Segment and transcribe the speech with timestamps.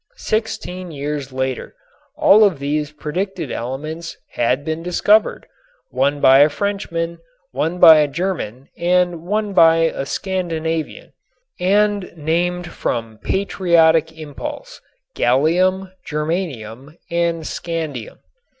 [0.15, 1.75] Sixteen years later
[2.17, 5.45] all three of these predicted elements had been discovered,
[5.91, 7.19] one by a Frenchman,
[7.51, 11.13] one by a German and one by a Scandinavian,
[11.59, 14.81] and named from patriotic impulse,
[15.15, 18.17] gallium, germanium and scandium.